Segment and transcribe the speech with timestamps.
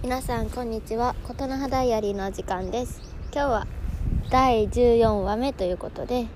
[0.00, 1.16] 皆さんこんにちは。
[1.24, 3.00] 琴の葉ダイアリーのお時間です。
[3.32, 3.66] 今日は
[4.30, 6.28] 第14話目ということで、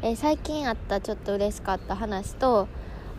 [0.00, 2.66] えー最近あったちょっと嬉しかった話と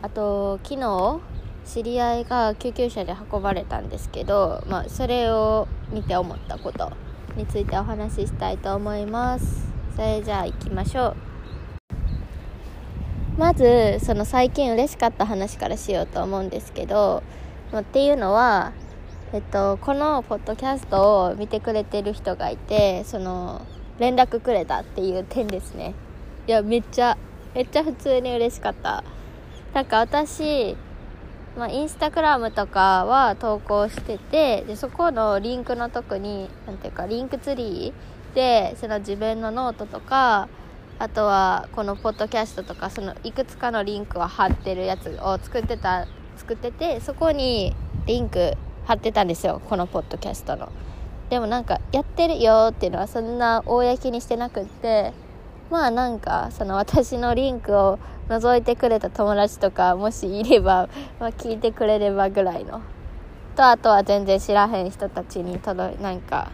[0.01, 1.19] あと昨日
[1.65, 6.91] 知り合いが救急車で運ばれたんですけど、まあ、それを見て思ったこと
[7.35, 9.67] についてお話ししたいと思います。
[9.95, 11.15] それじゃあ行きましょう。
[13.37, 17.21] まずその最近嬉しかった話からしようと思うんですけど
[17.71, 18.71] まあっていうのは、
[19.35, 23.67] えっと、このポッドキャストを見てくれてる人がいてその
[23.99, 25.93] 連絡くれたっていう点ですね。
[26.47, 27.17] いやめっちゃ
[27.53, 29.03] めっちゃ普通に嬉しかった。
[29.73, 30.77] なんか私
[31.57, 40.47] まあ、インスタグラムとかは投稿しててでそこのリンクのとこになんていうかリンクツリーでその自分のノートとか
[40.97, 47.75] あとはこのポッドキャストとかそのいくつかのリンクを貼ってるやつを作ってた作っててそこに
[48.05, 50.71] リンク貼ってたんですよこのポッドキャストの。
[51.29, 55.11] でもなんかやってるよっていうのはそんな公にしてなくって
[55.71, 62.81] まあなんかその私のリンクを覗いてくれた友達とかもしいれば、 まあ、聞いてくれればぐらいの。
[63.55, 66.51] とあとは全然知らへん人たちに届いなんか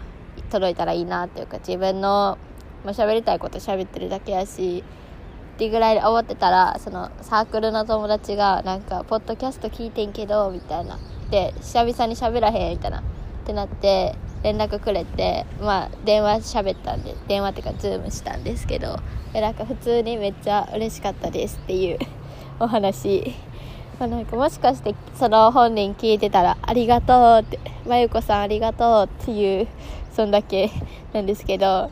[0.51, 2.37] 届いたらいいなっていうか自分の、
[2.85, 4.83] まあ、喋りたいこと喋ってるだけやし
[5.55, 10.99] ってぐらいで思ってたらそのサークルの友達がなんか「ポッドキャスト聞いてんけど」みたいな。
[11.31, 13.01] で久々に喋らへんみたいな。
[13.41, 18.97] ってなって連絡くれてまあ電話喋ったんで電話っていうかズームしたんですけど
[19.33, 21.99] でなんか普通にめっちゃ嬉しかったですっていう
[22.59, 23.33] お話、
[23.99, 29.67] まあ、なんかもしかしてその本人聞いてたら「ありがとう」って「まゆこさんありがとう」っていう
[30.11, 30.69] そんだけ
[31.13, 31.89] なんですけど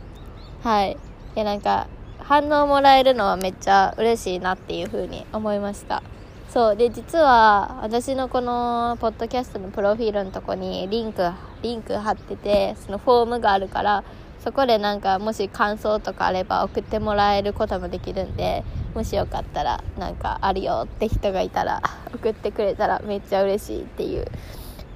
[0.63, 0.97] はい。
[1.35, 1.87] でなんか
[2.19, 6.03] 反応もらえるのはめっちゃ嬉しいなっていう風に思いました。
[6.51, 11.21] そうで実は私のこのポッドキャストのプロフィールのとこにリンク
[11.61, 14.03] リンク貼っててそのフォームがあるから
[14.43, 18.63] そこでなんかもし感想とかあれば送ってもらえることもできるんで
[18.95, 21.83] もしよかったらなんかあるよって人がいたら
[22.15, 24.25] 送ってくれたらめっちゃ嬉しいっていう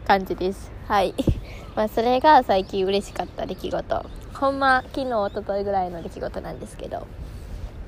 [0.07, 0.71] 感じです。
[0.87, 1.13] はい。
[1.75, 4.05] まあそれが最近嬉しかった出来事。
[4.33, 7.05] ほんま昨日一昨日ぐらいの出来事なんですけど。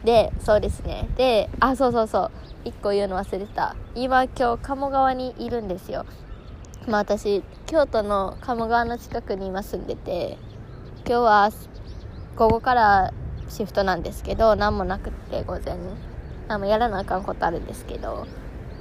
[0.06, 1.10] でそうですね。
[1.18, 2.32] であそうそうそ
[2.66, 2.68] う。
[2.70, 3.76] 1個言うの忘れてた。
[3.96, 6.06] 今今日鴨川にいるんですよ。
[6.88, 10.38] まあ私京都の鴨川の近くに今住んでて
[11.06, 11.50] 今日は
[12.36, 13.14] 午後から
[13.50, 15.78] シフトなんですけど何もなくて午前
[16.48, 18.28] 何もやらなあかんことあるんですけど、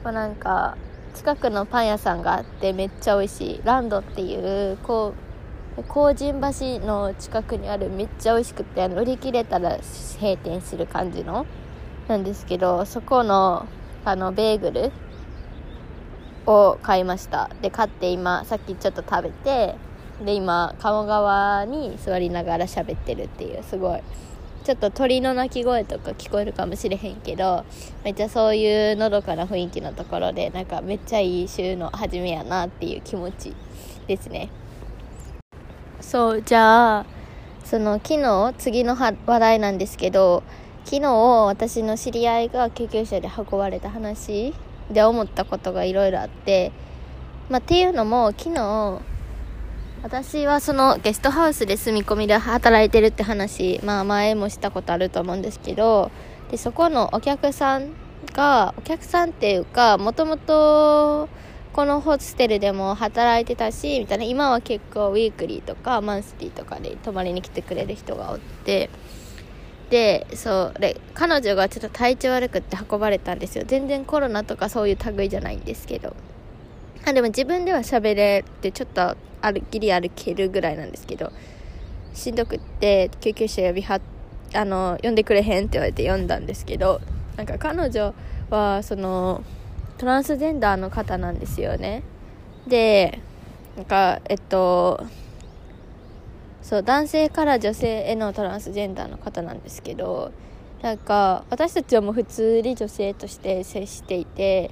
[0.03, 0.77] まあ、なんか
[1.15, 3.61] 近くのパン屋さんがあってめっちゃ美味しい。
[3.65, 5.15] ランドっていうこ
[5.79, 6.33] う高神
[6.81, 9.79] 橋の近くにあるめっちゃ美味しくてあの売り切れたら
[10.21, 11.47] 閉店する感じの
[12.09, 13.67] なんですけどそこの
[14.05, 14.93] あのベーグル
[16.47, 17.49] を買いました。
[17.62, 19.77] で買って今さっきちょっと食べて
[20.25, 24.03] で今鴨川に座りながら喋ってるっていうすごい。
[24.65, 27.67] ちょっと鳥の鳴き声とか聞こえるかもしれへんけど
[28.03, 33.55] めっちゃそういうのどかな雰囲気のところでなんかめっちゃいい週の初めやなっていう気持ち
[34.06, 34.49] ですね。
[36.04, 37.06] そうじゃあ
[37.65, 40.42] その昨日次の話題なんですけど
[40.84, 41.10] 昨日
[41.47, 44.54] 私の知り合いが救急車で運ばれた話
[44.91, 46.72] で思ったことがいろいろあって、
[47.48, 49.00] まあ、っていうのも昨日
[50.03, 56.10] 私はそのゲストハウスで住み込みで働いてるって話、まあ、前もしたことあると思うんですけど
[56.50, 57.93] でそこのお客さん
[58.34, 61.31] がお客さんっていうかもともと
[61.84, 64.25] このホステルでも働いてたしみたいな。
[64.25, 68.89] 今は結構ウィークリーとかマンスリーとかで泊まりに来てくれる人がおって。
[69.91, 73.65] でそうで彼女がちょっと体調悪くって運ばれたんですよ。
[73.67, 76.17] 全然コロナとかそういう類じゃないんですけど。
[77.05, 81.33] あでも自分では喋れてちょっと歩きり歩けるぐらいなんですけど。
[82.15, 84.00] しんどくって救急車呼びは
[84.55, 87.03] あの呼んでくれへんって言われて呼んだんですけど。
[87.37, 88.15] なんか彼女
[88.49, 89.43] はその
[90.04, 92.03] トランスジェンダーの方なんですよね。
[92.66, 93.20] で
[93.75, 95.02] なんかえっと
[96.61, 100.31] そう男性から女性へのトランスジェンダーの方なんですけど
[100.82, 104.70] なんか私たちはもう普通に女性として接していて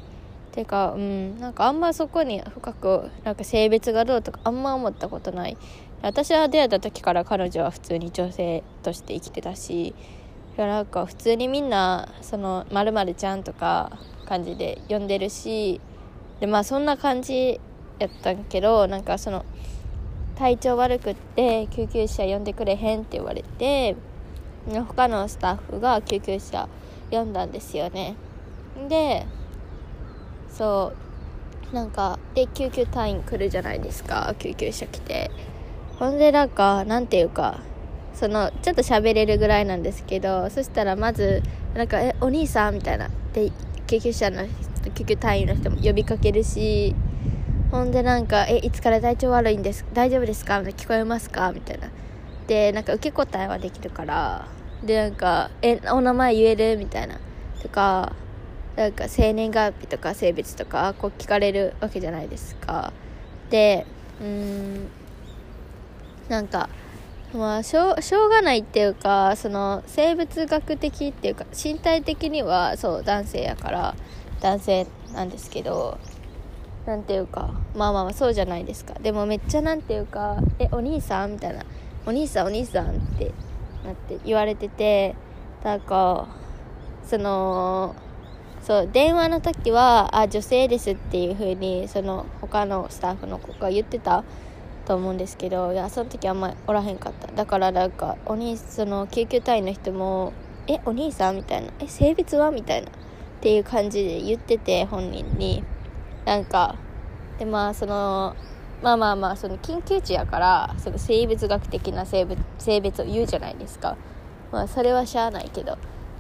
[0.53, 5.57] てかうんなんかあんまそこに深くなんか性別がどうとかあんま思ったことない。
[6.03, 9.95] 私は出会った時から彼女は普通に女性として生きてたしい
[10.59, 15.81] やなんか普通にみんなそのまるちゃんとか感じで呼んでるし
[16.41, 17.61] でまあそんな感じ
[17.99, 19.45] やったんけどなんかその
[20.37, 23.97] 体調悪くって救急車呼んでくれへんって言われて
[24.89, 26.69] 他のスタッフが救急車
[27.11, 28.17] 呼んだんですよね
[28.89, 29.27] で
[30.51, 30.93] そ
[31.73, 35.31] うなんかで救急隊員来るじゃないですか救急車来て
[35.99, 37.61] ほんでなんかなんていうか
[38.15, 41.43] そのちょっと喋れるぐらいなんですけどそしたらまず
[41.75, 43.51] なんか「えお兄さん?」みたいなで
[43.93, 44.47] 救急車の
[44.95, 46.95] 救急隊員の人も呼びかけるし。
[47.71, 51.89] ほんでなんか「えいつから体調悪いんです大丈夫ですか?」みたいな「聞こえますか?」みたいな。
[52.47, 54.47] でなんか受け答えはできるから。
[54.85, 57.19] でなんか「えお名前言える?」みたいな。
[57.63, 58.13] とか
[58.77, 62.93] なんか生年月日とか性別とかこう聞かれるわけじゃないですか。
[63.51, 63.87] で
[64.23, 64.89] うん
[66.29, 66.69] なんか
[67.35, 73.95] まあしょうしょうがないっていうかその生物学的っていうか身体的にはそう男性やから
[74.41, 75.99] 男性なんですけど
[76.85, 78.95] なんていうかまあまあまあそうじゃないですか。
[78.95, 81.65] でもめっちゃなんていうか「えお兄さん?」みたいな
[82.07, 83.33] 「お兄さんお兄さん」って
[83.85, 85.15] なって言われてて
[85.65, 86.27] なんか
[87.07, 87.95] その
[88.63, 94.23] そう電話の時は「あ女性です」っていう風にその他のスタッフの子が言ってた。
[94.93, 97.27] と思うんですけどいやその時あんまおらへんかった。
[97.33, 100.35] だからなんかお兄その救急隊員の人も
[100.69, 102.89] 「えお兄さん?」みたいな「え性別は?」みたいな。
[102.89, 102.91] っ
[103.41, 105.65] ていう感じで言ってて本人に。
[106.27, 106.77] なんか
[107.39, 108.37] でまあその
[108.83, 113.97] まあまあまあその緊急地やからその生物学的な性別性別を言うじゃないですか。
[114.53, 115.79] まあそれはしゃあないけど。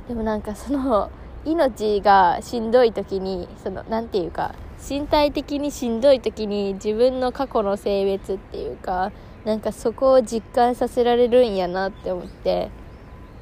[0.08, 1.10] でもなんかその
[1.44, 4.54] 命がしんどい時にその何て言うか
[4.88, 9.12] 身体的にしんどい時に自分の過去の性別っていうか
[9.44, 12.70] なんかそこを実感させられるんやなって思って。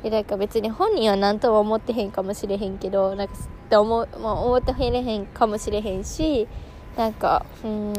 [0.03, 6.49] でなんか別に本人は何とも思ってへんかもしれへんけどなんかって思,、まあ、思ってへへんかもしれへんし
[6.97, 7.93] なんかうん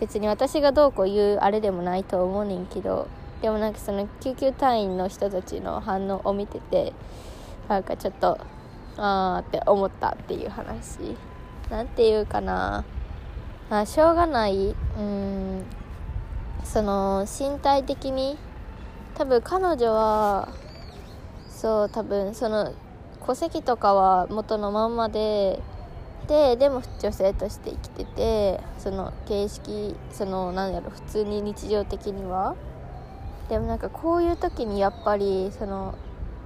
[0.00, 3.08] 別に私がどうこう言うあれでもないと思うねんけど
[3.40, 6.92] でもなんかその救急隊員の人たちの反応を見てて
[7.68, 8.38] なんかちょっと
[8.98, 11.16] あーって思ったっていう話。
[11.72, 12.84] なんていうかな。
[13.70, 14.76] あしょうがない。
[14.98, 15.64] うん。
[16.64, 18.36] その身体的に。
[19.14, 20.48] 多分彼女は
[21.48, 22.72] そう多分その
[23.26, 25.60] 戸籍とかは元のまんまで。
[26.28, 32.54] ででも女性として生きててその形式その何やろ普通に日常的には。
[33.48, 35.94] でもなんかこういう時にやっぱりその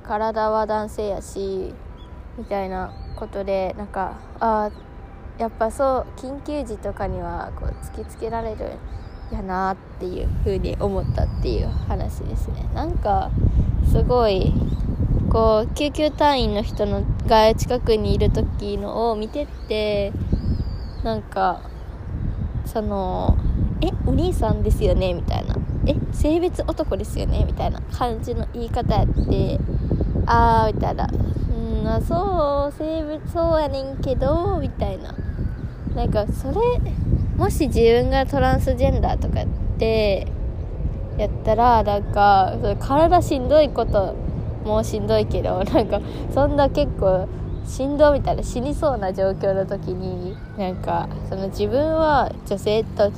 [0.04, 1.74] 体は男性やし
[2.38, 4.70] みたいなことでなんかあ
[5.38, 8.72] やっぱそう緊急時とかにはこう突きつけられる
[9.30, 12.66] やなっていう風に思ったっていう話ですね。
[12.74, 13.30] なんか
[13.90, 14.52] すごい
[15.30, 20.12] こう救急隊員の人のが近くにいる時のを見てて
[21.02, 21.60] なんか
[22.64, 23.36] その
[23.82, 25.54] 「えお兄さんですよね」みたいな
[25.86, 29.60] 「え性別男ですよね」みたいな感じの言い方やって
[30.24, 35.14] 「あー」みたいな「うんそう性別そうやねんけど」みたいな。
[35.96, 36.54] なんかそれ
[37.38, 39.46] もし自分がトランスジェンダーとかっ
[39.78, 40.26] て
[41.16, 44.14] やったらなんか体しんどいこと
[44.64, 46.00] もしんどいけど なんか
[46.34, 47.26] そんな結構
[47.64, 53.10] しんどみたいな死にそうな状況の時になんかその自分は女性と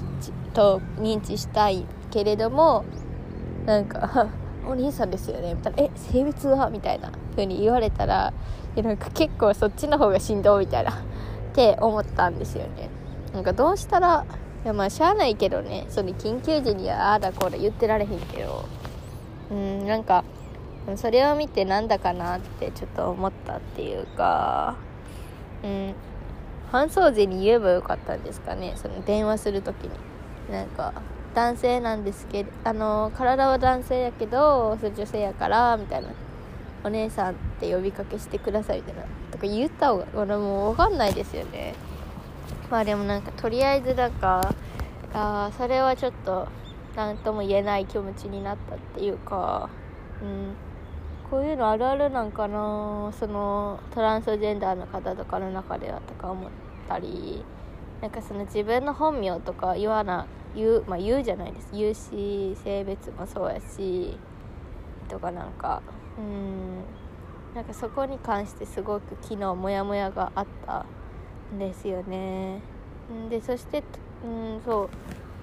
[0.54, 2.84] と認知したいけれども
[3.66, 4.28] なんか
[4.68, 8.32] お兄さんですよねみたいな「え性別は?」みたいな風に言われたら
[8.76, 10.92] いやなんか結構そっちの方がしんどみたいな
[11.48, 12.90] って思ったんですよね。
[13.32, 14.24] なんかどうしたら
[14.64, 15.86] いやまあしゃあないけどね。
[15.88, 18.64] その緊急時にはああだこうだ言ってられへんけど。
[19.50, 20.24] うんなんか
[20.96, 24.76] それを見てなんだかなってちょっと思ったっていうか。
[25.64, 25.94] うん
[26.70, 28.74] 搬送時に言えばよかったんですかね。
[28.76, 29.90] その電話する時に。
[30.52, 30.92] なんか
[31.34, 36.08] 男性なんですけどあの体は男性やけどそれ女性やからみたいな。
[36.84, 41.74] お姉さんって呼びかけしてくださいみたいなとか言った方が俺もう分かんないですよね。
[42.70, 44.54] まあでもなんかとりあえずなんか
[45.14, 46.48] あそれはちょっと
[46.96, 49.70] 何とも言えない気持ちになったっていうか
[50.22, 50.54] うん
[51.30, 56.50] こういうのあるあるなんかなそのトランスジェンダーの方とかの中ではとか思っ
[56.88, 57.44] たり
[58.00, 61.68] なんかその自分の本名とか言わな言う,、まあ、言うじゃないです。
[61.72, 64.16] 言うし性別もそうやし
[65.08, 65.82] とかなんか
[66.18, 66.84] うん。
[67.54, 70.84] なんかそこに関してすごく昨日モヤモヤがあった
[71.54, 72.60] んですよね。
[73.30, 73.82] でそして
[74.24, 74.88] うんそう。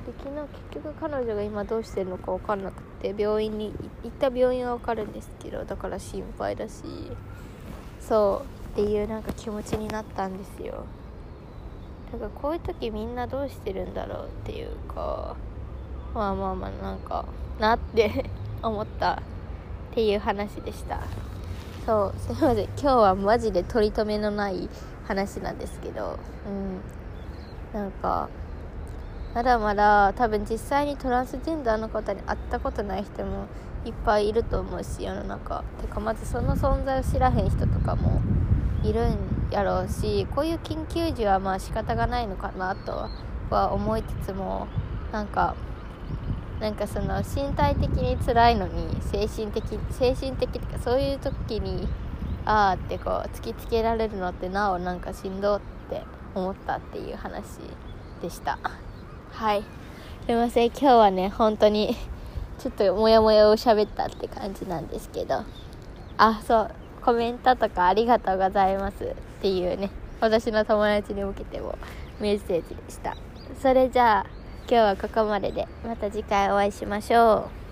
[0.06, 6.84] で昨日結局彼女が今どうしてるのか分かんなくて病院に行った病院は分かるんですけどだから心配だし。
[8.00, 8.56] そう。
[8.74, 10.84] っていうなんか気持ちになったんですよ。
[12.12, 15.36] だからこういう時みんなどうしてるんだろうっていうか
[16.14, 17.26] まあまあまあなんか
[17.58, 18.30] なって
[18.62, 19.22] 思った。
[19.96, 21.00] っていう話でした。
[21.86, 22.66] そう すいません。
[22.66, 24.68] 今日はマジで取り留めのない
[25.08, 26.20] 話なんですけど。
[26.46, 27.80] うん。
[27.80, 28.28] なんか
[29.34, 33.46] まだまだ多分実際にトランスジェンダーの方に会ったことない人も
[33.86, 35.64] いっぱいいると思うし世の中。
[35.82, 38.20] てかまずその存在を知らへん人とかも
[38.84, 39.18] いるん
[39.50, 43.10] やろうしこういう緊急時はまあ仕方がないのかなと
[43.50, 44.68] は思いつつも
[45.14, 45.56] なんか
[46.60, 51.88] なんかその身体的に辛いのに精神的精神的とかそういう時に
[52.46, 57.44] ああってこう突きつけられるのってなおなんかしんどって思ったっていう話
[58.22, 58.60] でした。
[59.32, 59.64] はい。
[60.26, 61.96] すいません今日はね本当に
[62.60, 65.44] ちょっとモヤモヤを喋ったって感じなんですけど。
[66.18, 66.72] あそう
[67.04, 71.78] コメントとかありがとうございますっていうね私の友達に向けても
[72.20, 73.16] メッセージでした。
[73.62, 74.35] それじゃあ
[74.68, 77.65] 今日はここまででまた次回お会いしましょう。